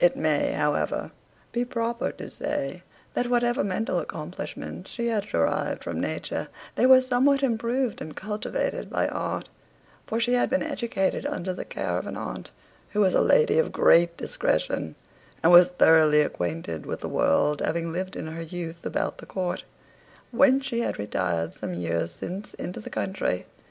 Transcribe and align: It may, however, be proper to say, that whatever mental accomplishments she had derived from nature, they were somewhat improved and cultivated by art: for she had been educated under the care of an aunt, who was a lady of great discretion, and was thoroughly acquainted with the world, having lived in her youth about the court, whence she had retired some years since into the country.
It 0.00 0.16
may, 0.16 0.52
however, 0.52 1.10
be 1.52 1.62
proper 1.66 2.10
to 2.12 2.30
say, 2.30 2.82
that 3.12 3.26
whatever 3.26 3.62
mental 3.62 3.98
accomplishments 3.98 4.90
she 4.90 5.08
had 5.08 5.24
derived 5.26 5.84
from 5.84 6.00
nature, 6.00 6.48
they 6.74 6.86
were 6.86 7.02
somewhat 7.02 7.42
improved 7.42 8.00
and 8.00 8.16
cultivated 8.16 8.88
by 8.88 9.08
art: 9.08 9.50
for 10.06 10.18
she 10.18 10.32
had 10.32 10.48
been 10.48 10.62
educated 10.62 11.26
under 11.26 11.52
the 11.52 11.66
care 11.66 11.98
of 11.98 12.06
an 12.06 12.16
aunt, 12.16 12.50
who 12.92 13.00
was 13.00 13.12
a 13.12 13.20
lady 13.20 13.58
of 13.58 13.72
great 13.72 14.16
discretion, 14.16 14.94
and 15.42 15.52
was 15.52 15.68
thoroughly 15.68 16.22
acquainted 16.22 16.86
with 16.86 17.00
the 17.02 17.06
world, 17.10 17.60
having 17.60 17.92
lived 17.92 18.16
in 18.16 18.26
her 18.28 18.40
youth 18.42 18.86
about 18.86 19.18
the 19.18 19.26
court, 19.26 19.64
whence 20.30 20.64
she 20.64 20.80
had 20.80 20.98
retired 20.98 21.52
some 21.52 21.74
years 21.74 22.10
since 22.12 22.54
into 22.54 22.80
the 22.80 22.88
country. 22.88 23.44